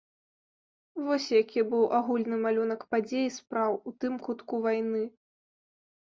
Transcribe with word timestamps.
Вось 1.07 1.25
які 1.33 1.61
быў 1.73 1.83
агульны 1.97 2.39
малюнак 2.45 2.81
падзей 2.93 3.25
і 3.27 3.33
спраў 3.35 3.77
у 3.91 3.93
тым 4.05 4.13
кутку 4.29 4.53
вайны. 4.65 5.03